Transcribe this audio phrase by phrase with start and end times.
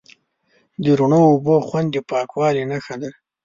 [0.83, 3.09] د رڼو اوبو خوند د پاکوالي نښه ده.